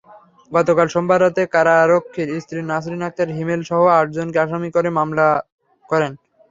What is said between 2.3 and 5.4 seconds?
স্ত্রী নাসরীন আক্তার হিমেলসহ আটজনকে আসামি করে মামলা